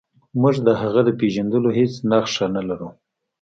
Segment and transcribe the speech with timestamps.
[0.41, 2.89] موږ د هغه د پیژندلو هیڅ نښه نلرو.